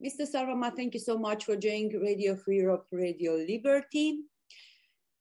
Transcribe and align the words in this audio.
Mr. 0.00 0.26
Sarvamaa, 0.26 0.74
thank 0.74 0.94
you 0.94 1.00
so 1.00 1.16
much 1.18 1.44
for 1.44 1.56
joining 1.56 1.90
Radio 2.02 2.36
Free 2.36 2.58
Europe, 2.58 2.86
Radio 2.90 3.32
Liberty. 3.34 4.26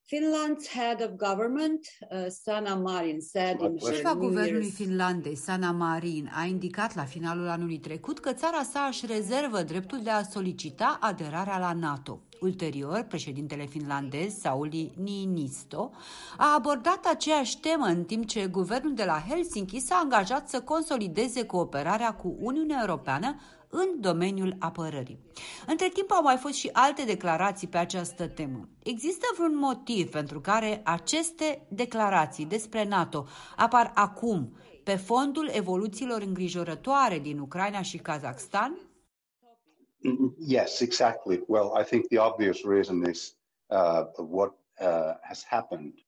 Finland's 0.07 0.67
head 0.67 1.01
of 1.01 1.17
government, 1.17 1.87
uh, 2.11 2.27
Sanna 2.29 2.75
Marin, 2.75 3.21
said 3.21 3.61
in 3.61 3.77
her 3.79 3.93
Șefa 3.93 4.13
New 4.13 4.27
guvernului 4.27 4.67
Year's 4.67 4.75
Finlandei, 4.75 5.35
Sanna 5.35 5.71
Marin, 5.71 6.31
a 6.35 6.43
indicat 6.45 6.95
la 6.95 7.03
finalul 7.03 7.47
anului 7.47 7.79
trecut 7.79 8.19
că 8.19 8.33
țara 8.33 8.63
sa 8.63 8.87
își 8.89 9.05
rezervă 9.05 9.61
dreptul 9.61 9.99
de 10.03 10.09
a 10.09 10.23
solicita 10.23 10.97
aderarea 11.01 11.57
la 11.57 11.73
NATO. 11.73 12.19
Ulterior, 12.41 13.05
președintele 13.09 13.65
finlandez, 13.65 14.33
Sauli 14.33 14.93
Niinisto, 15.01 15.91
a 16.37 16.53
abordat 16.53 17.05
aceeași 17.05 17.59
temă 17.59 17.85
în 17.85 18.03
timp 18.03 18.25
ce 18.25 18.47
guvernul 18.47 18.93
de 18.93 19.03
la 19.03 19.23
Helsinki 19.29 19.79
s-a 19.79 19.95
angajat 20.03 20.49
să 20.49 20.61
consolideze 20.61 21.45
cooperarea 21.45 22.13
cu 22.13 22.35
Uniunea 22.39 22.77
Europeană 22.81 23.35
în 23.69 23.87
domeniul 23.99 24.55
apărării. 24.59 25.19
Între 25.67 25.87
timp 25.89 26.11
au 26.11 26.21
mai 26.21 26.37
fost 26.37 26.53
și 26.53 26.69
alte 26.73 27.03
declarații 27.03 27.67
pe 27.67 27.77
această 27.77 28.27
temă. 28.27 28.69
Există 28.83 29.25
vreun 29.37 29.57
motiv 29.57 30.09
pentru 30.09 30.41
care 30.41 30.81
aceste 30.83 31.67
declarații 31.69 32.45
despre 32.45 32.83
NATO 32.83 33.25
apar 33.55 33.91
acum 33.95 34.57
pe 34.83 34.95
fondul 34.95 35.49
evoluțiilor 35.51 36.21
îngrijorătoare 36.21 37.19
din 37.19 37.39
Ucraina 37.39 37.81
și 37.81 37.97
Kazakhstan? 37.97 38.77
Mm, 39.97 40.35
Yes, 40.39 40.79
exactly. 40.79 41.43
Well, 41.47 41.71
I 41.81 41.83
think 41.83 42.07
the 42.07 42.19
obvious 42.19 42.63
reason 42.63 43.03
is 43.09 43.37
uh, 43.65 44.01
what 44.29 44.53
uh, 44.81 45.13
has 45.21 45.45
happened 45.49 45.93
uh, 45.93 46.04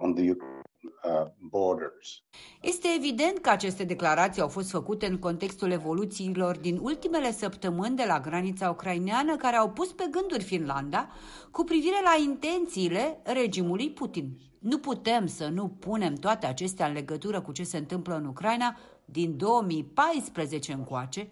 on 0.00 0.14
the 0.14 0.30
uh, 0.30 1.26
borders. 1.38 2.22
Este 2.60 2.88
evident 2.96 3.38
că 3.38 3.50
aceste 3.50 3.84
declarații 3.84 4.42
au 4.42 4.48
fost 4.48 4.70
făcute 4.70 5.06
în 5.06 5.18
contextul 5.18 5.70
evoluțiilor 5.70 6.56
din 6.56 6.78
ultimele 6.82 7.32
săptămâni 7.32 7.96
de 7.96 8.04
la 8.06 8.20
granița 8.20 8.70
ucraineană 8.70 9.36
care 9.36 9.56
au 9.56 9.70
pus 9.70 9.92
pe 9.92 10.08
gânduri 10.10 10.42
Finlanda 10.42 11.08
cu 11.50 11.64
privire 11.64 12.00
la 12.04 12.22
intențiile 12.24 13.20
regimului 13.24 13.90
Putin. 13.90 14.38
Nu 14.58 14.78
putem 14.78 15.26
să 15.26 15.48
nu 15.48 15.68
punem 15.68 16.14
toate 16.14 16.46
acestea 16.46 16.86
în 16.86 16.92
legătură 16.92 17.40
cu 17.40 17.52
ce 17.52 17.62
se 17.62 17.76
întâmplă 17.76 18.14
în 18.14 18.24
Ucraina 18.24 18.76
din 19.04 19.36
2014 19.36 20.72
încoace 20.72 21.30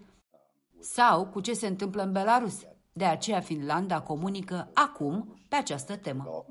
sau 0.79 1.27
cu 1.27 1.39
ce 1.39 1.53
se 1.53 1.67
întâmplă 1.67 2.03
în 2.03 2.11
Belarus. 2.11 2.65
De 2.93 3.05
aceea 3.05 3.39
Finlanda 3.39 4.01
comunică 4.01 4.69
acum 4.73 5.41
pe 5.49 5.55
această 5.55 5.97
temă. 5.97 6.45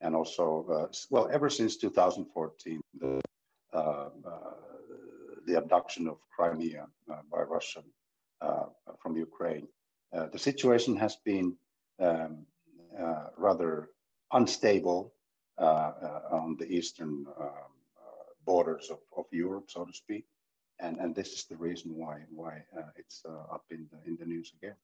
And 0.00 0.14
also, 0.14 0.66
uh, 0.70 0.92
well, 1.10 1.28
ever 1.32 1.48
since 1.48 1.76
2014, 1.76 2.80
the, 3.00 3.20
uh, 3.72 3.78
uh, 3.78 4.08
the 5.46 5.56
abduction 5.58 6.08
of 6.08 6.18
Crimea 6.34 6.86
uh, 7.10 7.16
by 7.30 7.42
Russia 7.42 7.82
uh, 8.40 8.66
from 9.00 9.16
Ukraine. 9.16 9.66
Uh, 10.12 10.26
the 10.26 10.38
situation 10.38 10.96
has 10.96 11.16
been 11.24 11.56
um, 12.00 12.46
rather 13.36 13.90
unstable 14.32 15.12
on 15.58 16.56
the 16.58 16.66
eastern 16.66 17.26
um, 17.40 17.72
borders 18.44 18.90
of, 18.90 18.98
of 19.16 19.24
Europe, 19.32 19.64
so 19.68 19.84
to 19.84 19.92
speak. 19.92 20.24
And, 20.80 20.98
and 20.98 21.14
this 21.14 21.32
is 21.32 21.44
the 21.44 21.56
reason 21.56 21.94
why 21.94 22.22
why 22.30 22.62
it's 22.96 23.22
up 23.52 23.64
in 23.70 23.86
the 23.90 23.98
in 24.08 24.16
the 24.16 24.26
news 24.26 24.52
again. 24.58 24.76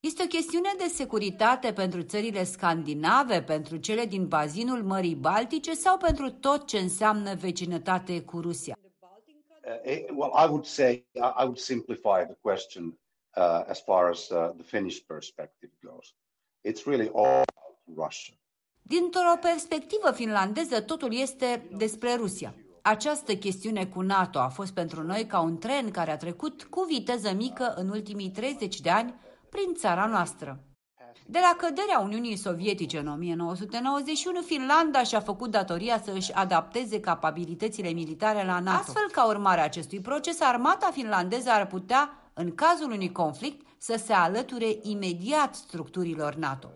Este 0.00 0.22
o 0.22 0.26
chestiune 0.26 0.68
de 0.78 0.88
securitate 0.88 1.72
pentru 1.72 2.02
țările 2.02 2.44
scandinave, 2.44 3.42
pentru 3.42 3.76
cele 3.76 4.04
din 4.04 4.28
bazinul 4.28 4.82
Mării 4.82 5.14
Baltice 5.14 5.74
sau 5.74 5.96
pentru 5.96 6.30
tot 6.30 6.66
ce 6.66 6.78
înseamnă 6.78 7.34
vecinătate 7.34 8.20
cu 8.22 8.40
Rusia? 8.40 8.78
Uh, 8.78 9.92
it- 9.92 10.08
well, 10.14 10.32
I 10.44 10.48
would 10.48 10.64
say 10.64 10.92
I 11.14 11.20
I 11.38 11.42
would 11.42 11.58
simplify 11.58 12.24
the 12.24 12.36
question 12.40 12.84
uh, 13.36 13.64
as 13.68 13.82
far 13.82 14.08
as 14.10 14.28
uh, 14.28 14.50
the 14.56 14.62
Finnish 14.64 14.98
perspective 15.06 15.72
goes. 15.82 16.14
It's 16.68 16.84
really 16.86 17.10
all 17.14 17.42
about 17.54 17.78
Russia. 17.96 18.34
Dintr-o 18.82 19.36
perspectivă 19.40 20.10
finlandeză, 20.10 20.80
totul 20.80 21.14
este 21.14 21.68
despre 21.76 22.14
Rusia. 22.14 22.54
Această 22.82 23.34
chestiune 23.36 23.86
cu 23.86 24.00
NATO 24.00 24.38
a 24.38 24.48
fost 24.48 24.72
pentru 24.72 25.02
noi 25.02 25.26
ca 25.26 25.40
un 25.40 25.58
tren 25.58 25.90
care 25.90 26.10
a 26.10 26.16
trecut 26.16 26.62
cu 26.62 26.84
viteză 26.88 27.32
mică 27.32 27.74
în 27.76 27.88
ultimii 27.88 28.30
30 28.30 28.80
de 28.80 28.90
ani 28.90 29.14
prin 29.50 29.74
țara 29.74 30.06
noastră. 30.06 30.58
De 31.26 31.38
la 31.38 31.54
căderea 31.56 31.98
Uniunii 31.98 32.36
Sovietice 32.36 32.98
în 32.98 33.06
1991, 33.06 34.40
Finlanda 34.40 35.02
și-a 35.02 35.20
făcut 35.20 35.50
datoria 35.50 36.02
să 36.04 36.10
își 36.14 36.32
adapteze 36.32 37.00
capabilitățile 37.00 37.90
militare 37.90 38.44
la 38.44 38.60
NATO. 38.60 38.78
Astfel, 38.78 39.10
ca 39.12 39.26
urmare 39.26 39.60
a 39.60 39.64
acestui 39.64 40.00
proces, 40.00 40.40
armata 40.40 40.90
finlandeză 40.92 41.50
ar 41.50 41.66
putea, 41.66 42.30
în 42.34 42.54
cazul 42.54 42.90
unui 42.90 43.12
conflict, 43.12 43.66
să 43.78 44.00
se 44.04 44.12
alăture 44.12 44.78
imediat 44.82 45.54
structurilor 45.54 46.34
NATO. 46.34 46.68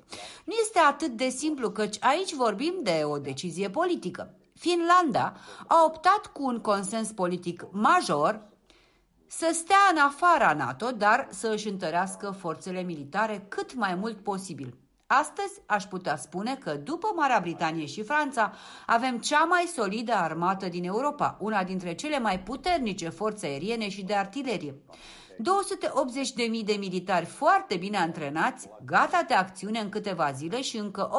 Nu 0.44 0.52
este 0.60 0.78
atât 0.78 1.10
de 1.10 1.28
simplu, 1.28 1.70
căci 1.70 1.96
aici 2.00 2.34
vorbim 2.34 2.74
de 2.82 3.02
o 3.04 3.18
decizie 3.18 3.70
politică. 3.70 4.34
Finlanda 4.54 5.36
a 5.66 5.84
optat 5.84 6.26
cu 6.32 6.44
un 6.44 6.60
consens 6.60 7.12
politic 7.12 7.66
major 7.70 8.40
să 9.26 9.50
stea 9.52 9.76
în 9.92 9.98
afara 9.98 10.52
NATO, 10.52 10.90
dar 10.90 11.26
să 11.30 11.48
își 11.48 11.68
întărească 11.68 12.30
forțele 12.30 12.82
militare 12.82 13.46
cât 13.48 13.74
mai 13.74 13.94
mult 13.94 14.22
posibil. 14.22 14.78
Astăzi 15.06 15.60
aș 15.66 15.84
putea 15.84 16.16
spune 16.16 16.56
că 16.56 16.74
după 16.74 17.12
Marea 17.16 17.40
Britanie 17.40 17.86
și 17.86 18.02
Franța 18.02 18.52
avem 18.86 19.18
cea 19.18 19.44
mai 19.44 19.70
solidă 19.74 20.12
armată 20.12 20.68
din 20.68 20.84
Europa, 20.84 21.36
una 21.40 21.64
dintre 21.64 21.94
cele 21.94 22.18
mai 22.18 22.40
puternice 22.40 23.08
forțe 23.08 23.46
aeriene 23.46 23.88
și 23.88 24.04
de 24.04 24.14
artilerie. 24.14 24.74
280.000 25.34 26.64
de 26.64 26.76
militari 26.78 27.24
foarte 27.24 27.76
bine 27.76 27.96
antrenați, 27.96 28.68
gata 28.84 29.24
de 29.28 29.34
acțiune 29.34 29.78
în 29.78 29.88
câteva 29.88 30.32
zile 30.32 30.60
și 30.60 30.76
încă 30.76 31.10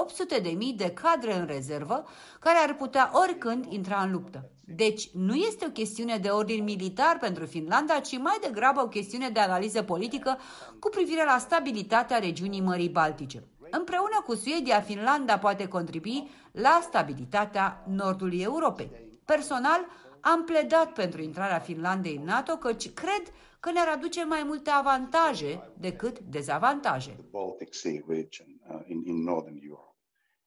800.000 0.42 0.54
de 0.76 0.90
cadre 0.90 1.36
în 1.36 1.46
rezervă 1.46 2.04
care 2.40 2.58
ar 2.68 2.76
putea 2.76 3.12
oricând 3.14 3.66
intra 3.70 4.02
în 4.02 4.12
luptă. 4.12 4.50
Deci 4.68 5.10
nu 5.14 5.36
este 5.36 5.66
o 5.66 5.72
chestiune 5.72 6.18
de 6.18 6.28
ordin 6.28 6.64
militar 6.64 7.18
pentru 7.20 7.46
Finlanda, 7.46 8.00
ci 8.00 8.18
mai 8.18 8.38
degrabă 8.42 8.82
o 8.82 8.88
chestiune 8.88 9.30
de 9.30 9.40
analiză 9.40 9.84
politică 9.84 10.38
cu 10.80 10.90
privire 10.90 11.24
la 11.26 11.38
stabilitatea 11.40 12.18
regiunii 12.18 12.62
Mării 12.62 12.90
Baltice. 12.90 13.44
Împreună 13.78 14.22
cu 14.26 14.36
Suedia, 14.36 14.82
Finlanda 14.82 15.38
poate 15.40 15.68
contribui 15.68 16.30
la 16.52 16.80
stabilitatea 16.84 17.84
nordului 17.88 18.42
Europei. 18.42 18.92
Personal, 19.26 19.86
am 20.22 20.44
pledat 20.44 20.94
pentru 20.94 21.22
intrarea 21.22 21.60
Finlandei 21.60 22.16
în 22.16 22.24
NATO, 22.24 22.56
căci 22.58 22.94
cred 22.94 23.24
că 23.60 23.72
ne-ar 23.72 23.88
aduce 23.88 24.24
mai 24.24 24.44
multe 24.44 24.70
avantaje 24.70 25.70
decât 25.78 26.20
dezavantaje. 26.20 27.12
the 27.12 27.24
Baltic 27.32 27.74
Sea 27.74 28.00
region 28.08 28.48
uh, 28.70 28.80
in, 28.88 29.04
in 29.06 29.24
Northern 29.24 29.60
Europe. 29.64 29.96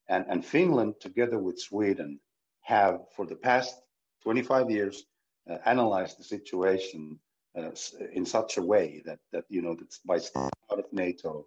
And, 0.07 0.25
and 0.29 0.45
Finland, 0.45 0.95
together 0.99 1.39
with 1.39 1.57
Sweden, 1.59 2.23
have 2.61 2.99
for 3.11 3.27
the 3.27 3.35
past 3.35 3.83
25 4.25 4.71
years 4.71 4.97
uh, 5.43 5.57
analyzed 5.65 6.17
the 6.17 6.23
situation 6.23 7.21
uh, 7.55 7.65
s- 7.73 7.93
in 8.13 8.25
such 8.25 8.57
a 8.57 8.63
way 8.63 9.03
that, 9.05 9.19
that 9.33 9.45
you 9.49 9.61
know, 9.63 9.75
that 9.75 9.89
by 10.05 10.19
staying 10.19 10.51
out 10.71 10.79
of 10.79 10.85
NATO, 10.93 11.31
uh, 11.39 11.43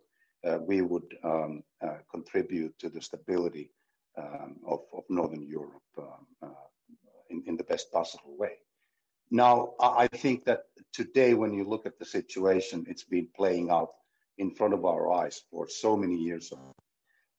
we 0.67 0.81
would 0.81 1.15
um, 1.23 1.63
uh, 1.81 1.97
contribute 2.09 2.77
to 2.79 2.89
the 2.89 3.01
stability 3.01 3.71
um, 4.17 4.57
of, 4.67 4.79
Northern 5.09 5.43
Europe 5.43 5.81
um, 5.97 6.25
uh, 6.43 6.47
in, 7.29 7.55
the 7.57 7.63
best 7.63 7.91
possible 7.91 8.35
way. 8.37 8.53
Now, 9.29 9.73
I 9.79 10.07
think 10.07 10.45
that 10.45 10.63
today, 10.93 11.33
when 11.33 11.53
you 11.53 11.63
look 11.63 11.85
at 11.85 11.97
the 11.97 12.05
situation, 12.05 12.85
it's 12.89 13.03
been 13.03 13.27
playing 13.35 13.69
out 13.69 13.91
in 14.37 14.51
front 14.51 14.73
of 14.73 14.85
our 14.85 15.11
eyes 15.11 15.41
for 15.49 15.67
so 15.67 15.95
many 15.95 16.15
years 16.17 16.51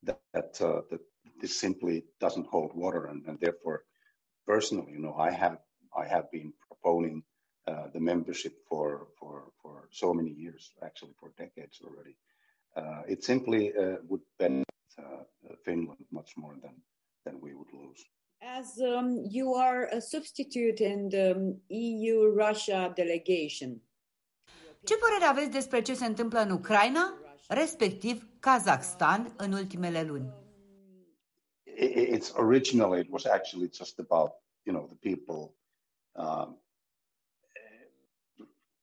that 0.04 0.60
uh, 0.60 0.80
this 1.40 1.58
simply 1.60 2.04
doesn't 2.20 2.46
hold 2.46 2.74
water, 2.74 3.06
and, 3.06 3.38
therefore, 3.40 3.84
personally, 4.46 4.92
you 4.92 5.00
know, 5.00 5.14
I 5.14 5.30
have 5.30 5.58
I 5.96 6.06
have 6.06 6.30
been 6.30 6.54
proponing 6.66 7.22
uh, 7.66 7.88
the 7.92 8.00
membership 8.00 8.54
for 8.68 9.08
so 9.90 10.14
many 10.14 10.30
years, 10.30 10.72
actually 10.82 11.14
for 11.20 11.32
decades 11.36 11.80
already. 11.84 12.16
Uh, 12.76 13.02
it 13.06 13.22
simply 13.22 13.72
uh, 13.76 13.96
would 14.08 14.22
benefit 14.36 14.64
uh, 14.98 15.24
Finland 15.62 16.06
much 16.08 16.32
more 16.36 16.56
than 16.62 16.74
than 17.24 17.38
we 17.40 17.52
would 17.54 17.72
lose. 17.72 18.02
As 18.58 18.76
um, 18.78 19.24
you 19.30 19.54
are 19.54 19.88
a 19.96 20.00
substitute 20.00 20.80
in 20.84 21.08
the 21.08 21.32
um, 21.36 21.62
EU-Russia 21.68 22.88
delegation, 22.94 23.80
Ce 24.84 24.96
părere 24.96 25.24
aveți 25.24 25.50
despre 25.50 25.82
ce 25.82 25.94
se 25.94 26.04
întâmplă 26.06 26.40
în 26.40 26.50
Ucraina, 26.50 27.14
respectiv 27.48 28.26
Kazakhstan, 28.40 29.34
în 29.36 29.52
ultimele 29.52 30.02
luni? 30.02 30.32
i- 31.64 31.84
i- 32.00 32.16
it's 32.18 32.32
originally 32.34 33.00
it 33.00 33.06
was 33.10 33.24
actually 33.24 33.70
just 33.72 33.98
about 33.98 34.30
you 34.62 34.74
know 34.76 34.86
the 34.86 35.14
people 35.14 35.54
um, 36.12 36.62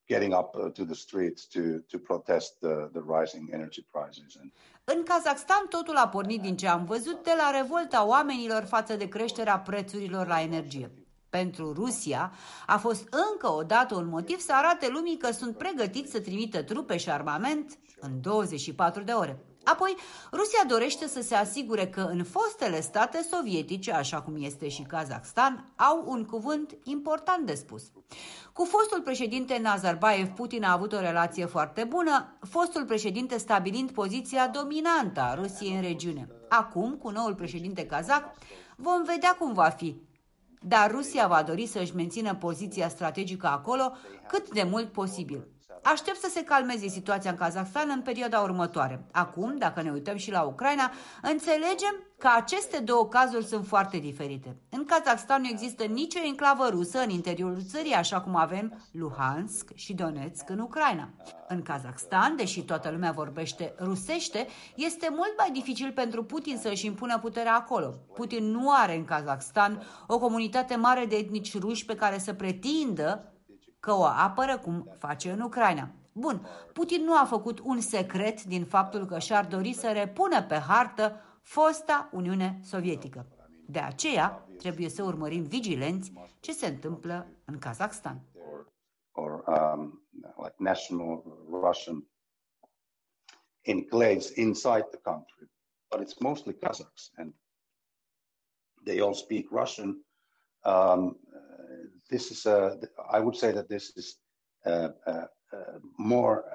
getting 0.10 0.34
up 0.34 0.56
uh, 0.56 0.72
to 0.72 0.84
the 0.84 0.96
streets 0.96 1.46
to 1.46 1.60
to 1.92 1.98
protest 1.98 2.60
the, 2.60 2.90
the 2.92 3.04
rising 3.20 3.50
energy 3.54 3.86
prices 3.92 4.36
and 4.42 4.52
În 4.84 5.04
Kazakhstan 5.04 5.66
totul 5.70 5.96
a 5.96 6.08
pornit 6.08 6.42
din 6.42 6.58
ce 6.58 6.68
am 6.68 6.86
văzut 6.86 7.24
de 7.24 7.34
la 7.38 7.60
revolta 7.60 8.08
oamenilor 8.08 8.64
față 8.64 8.96
de 8.96 9.08
creșterea 9.08 9.60
prețurilor 9.60 10.28
la 10.28 10.42
energie. 10.42 10.92
pentru 11.30 11.74
Rusia 11.74 12.32
a 12.66 12.78
fost 12.78 13.08
încă 13.32 13.48
o 13.52 13.64
dată 13.64 13.96
un 13.96 14.08
motiv 14.08 14.40
să 14.40 14.54
arate 14.54 14.88
lumii 14.90 15.18
că 15.18 15.32
sunt 15.32 15.58
pregătiți 15.58 16.12
să 16.12 16.20
trimită 16.20 16.64
trupe 16.64 16.98
și 16.98 17.10
armament 17.10 17.80
în 18.00 18.22
24 18.22 19.04
de 19.04 19.12
ore. 19.12 19.40
Apoi, 19.72 19.96
Rusia 20.32 20.64
dorește 20.68 21.08
să 21.08 21.22
se 21.22 21.36
asigure 21.36 21.88
că 21.88 22.02
în 22.02 22.24
fostele 22.24 22.82
state 22.82 23.28
sovietice, 23.32 23.92
așa 23.92 24.22
cum 24.22 24.36
este 24.40 24.70
și 24.70 24.82
Kazakhstan, 24.82 25.74
au 25.76 26.04
un 26.08 26.26
cuvânt 26.26 26.78
important 26.84 27.46
de 27.46 27.54
spus. 27.54 27.84
Cu 28.54 28.66
fostul 28.66 29.02
președinte 29.02 29.60
Nazarbayev, 29.62 30.28
Putin 30.28 30.64
a 30.64 30.72
avut 30.72 30.94
o 30.94 31.00
relație 31.00 31.46
foarte 31.46 31.84
bună, 31.84 32.38
fostul 32.50 32.86
președinte 32.86 33.38
stabilind 33.38 33.92
poziția 33.92 34.48
dominantă 34.48 35.22
a 35.22 35.34
Rusiei 35.34 35.76
în 35.76 35.82
regiune. 35.82 36.28
Acum, 36.50 36.96
cu 36.96 37.10
noul 37.10 37.36
președinte 37.36 37.86
kazak, 37.86 38.36
vom 38.76 39.04
vedea 39.04 39.36
cum 39.40 39.54
va 39.54 39.70
fi. 39.70 40.02
Dar 40.62 40.92
Rusia 40.92 41.28
va 41.28 41.44
dori 41.44 41.66
să-și 41.66 41.96
mențină 41.96 42.36
poziția 42.36 42.90
strategică 42.90 43.48
acolo 43.48 43.92
cât 44.28 44.50
de 44.50 44.64
mult 44.64 44.92
posibil. 44.92 45.48
Aștept 45.84 46.20
să 46.20 46.30
se 46.32 46.44
calmeze 46.44 46.88
situația 46.88 47.32
în 47.32 47.38
Kazakhstan 47.38 47.90
în 47.90 48.02
perioada 48.02 48.40
următoare. 48.40 49.06
Acum, 49.12 49.58
dacă 49.58 49.82
ne 49.82 49.92
uităm 49.92 50.18
și 50.18 50.32
la 50.32 50.42
Ucraina, 50.42 50.92
înțelegem 51.22 52.04
că 52.18 52.30
aceste 52.36 52.80
două 52.80 53.08
cazuri 53.08 53.46
sunt 53.46 53.68
foarte 53.68 53.98
diferite. 53.98 54.56
În 54.70 54.86
Kazakhstan 54.86 55.42
nu 55.42 55.48
există 55.48 55.84
nicio 55.84 56.20
enclavă 56.26 56.68
rusă 56.70 57.00
în 57.00 57.10
interiorul 57.10 57.62
țării, 57.70 57.94
așa 57.94 58.22
cum 58.22 58.36
avem 58.36 58.88
Luhansk 58.92 59.70
și 59.76 59.94
Donetsk 59.94 60.50
în 60.50 60.60
Ucraina. 60.60 61.10
În 61.48 61.62
Kazakhstan, 61.62 62.36
deși 62.36 62.64
toată 62.64 62.90
lumea 62.90 63.12
vorbește 63.12 63.74
rusește, 63.80 64.48
este 64.76 65.08
mult 65.10 65.34
mai 65.38 65.52
dificil 65.52 65.92
pentru 65.92 66.24
Putin 66.24 66.58
să 66.58 66.70
își 66.70 66.86
impună 66.86 67.20
puterea 67.20 67.56
acolo. 67.56 67.94
Putin 68.14 68.52
nu 68.52 68.72
are 68.72 68.96
în 68.96 69.06
Kazakhstan 69.06 69.84
o 70.08 70.20
comunitate 70.20 70.76
mare 70.76 71.06
de 71.06 71.16
etnici 71.16 71.60
ruși 71.60 71.86
pe 71.86 71.96
care 71.96 72.18
să 72.18 72.34
pretindă 72.34 73.34
că 73.80 73.92
o 73.92 74.04
apără 74.04 74.58
cum 74.58 74.96
face 74.98 75.32
în 75.32 75.40
Ucraina. 75.40 75.90
Bun, 76.14 76.48
Putin 76.74 77.04
nu 77.04 77.18
a 77.18 77.26
făcut 77.26 77.60
un 77.60 77.80
secret 77.80 78.44
din 78.44 78.66
faptul 78.66 79.06
că 79.06 79.20
și-ar 79.20 79.46
dori 79.46 79.74
să 79.74 79.92
repună 79.92 80.44
pe 80.44 80.56
hartă 80.56 81.22
fosta 81.42 82.10
Uniune 82.12 82.60
Sovietică. 82.64 83.28
De 83.66 83.80
aceea, 83.80 84.46
trebuie 84.58 84.90
să 84.90 85.04
urmărim 85.04 85.44
vigilenți 85.44 86.14
ce 86.40 86.52
se 86.52 86.68
întâmplă 86.68 87.28
în 87.46 87.60
Kazakhstan. 87.60 88.22
Or, 89.12 89.44
um, 89.48 90.08
like 90.38 90.56
national 90.58 91.24
Russian 91.50 92.08
enclaves 93.62 94.36
inside 94.36 94.88
the 94.92 95.00
country, 95.02 95.52
but 95.90 96.02
it's 96.02 96.20
mostly 96.20 96.54
Kazakhs, 96.54 97.12
and 97.16 97.34
they 98.84 99.02
all 99.02 99.14
speak 99.14 99.50
Russian. 99.52 100.06
Um, 100.64 101.20
this 102.10 102.32
is, 102.32 102.46
uh, 102.46 102.76
I 103.12 103.20
would 103.20 103.36
say 103.36 103.52
that 103.52 103.70
this 103.70 103.92
is 103.96 104.18
uh, 104.66 104.90
uh, 105.08 105.26
more 105.98 106.46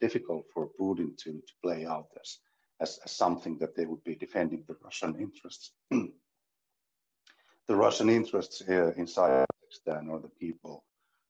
difficult 0.00 0.44
for 0.52 0.68
Putin 0.80 1.16
to, 1.18 1.32
to 1.32 1.52
play 1.62 1.86
out 1.86 2.08
as, 2.20 2.38
as, 2.80 2.98
as, 3.04 3.12
something 3.12 3.58
that 3.58 3.74
they 3.74 3.86
would 3.86 4.04
be 4.04 4.14
defending 4.14 4.64
the 4.66 4.76
Russian 4.82 5.16
interests. 5.18 5.72
the 5.90 6.10
Russian 7.68 8.10
interests 8.10 8.60
inside 8.60 9.46
Kazakhstan 9.46 10.08
or 10.08 10.20
the 10.20 10.30
people, 10.40 10.84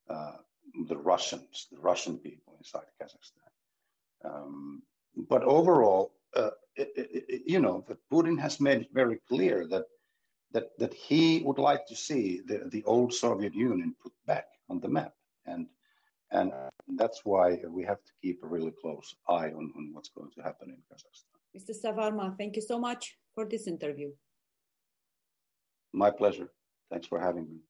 the 0.09 0.97
Russians, 0.97 1.69
the 1.71 1.81
Russian 1.81 2.19
people 2.19 2.55
inside 2.59 2.87
Kazakhstan. 3.01 3.51
Um, 4.25 4.83
but 5.29 5.43
overall, 5.45 6.13
uh, 6.35 6.51
it, 6.75 6.91
it, 6.97 7.43
you 7.47 7.61
know, 7.61 7.85
that 7.89 7.99
Putin 8.13 8.39
has 8.39 8.61
made 8.61 8.83
it 8.83 8.89
very 8.93 9.19
clear 9.29 9.67
that 9.69 9.85
that 10.53 10.77
that 10.79 10.95
he 10.95 11.43
would 11.45 11.59
like 11.59 11.87
to 11.87 11.97
see 11.97 12.41
the, 12.47 12.69
the 12.71 12.85
old 12.85 13.13
Soviet 13.13 13.55
Union 13.55 13.95
put 14.03 14.13
back 14.27 14.47
on 14.71 14.81
the 14.81 14.89
map, 14.89 15.15
and 15.47 15.67
and 16.31 16.53
that's 16.97 17.21
why 17.25 17.59
we 17.69 17.85
have 17.85 18.03
to 18.05 18.13
keep 18.23 18.43
a 18.43 18.47
really 18.47 18.73
close 18.81 19.15
eye 19.29 19.51
on, 19.51 19.73
on 19.77 19.91
what's 19.93 20.11
going 20.11 20.31
to 20.37 20.43
happen 20.43 20.71
in 20.71 20.77
Kazakhstan. 20.91 21.37
Mr. 21.57 21.75
Savarma, 21.83 22.37
thank 22.37 22.57
you 22.57 22.63
so 22.63 22.79
much 22.79 23.17
for 23.35 23.47
this 23.47 23.67
interview. 23.67 24.11
My 25.93 26.11
pleasure. 26.11 26.49
Thanks 26.91 27.07
for 27.07 27.21
having 27.21 27.45
me. 27.49 27.61